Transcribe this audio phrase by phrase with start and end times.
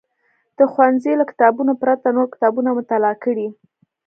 [0.57, 3.47] د ښوونځي له کتابونو پرته نور کتابونه مطالعه کړي.